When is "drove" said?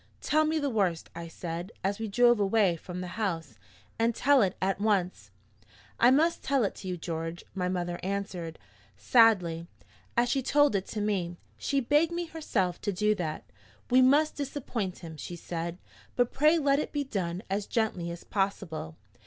2.07-2.39